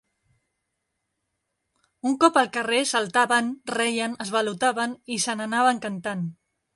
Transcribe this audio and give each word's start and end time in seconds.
Un 2.11 2.15
cop 2.23 2.39
al 2.41 2.49
carrer 2.55 2.79
saltaven, 2.93 3.51
reien, 3.75 4.15
esvalotaven 4.25 4.97
i 5.17 5.19
se'n 5.27 5.45
anaven 5.47 5.83
cantant 5.89 6.25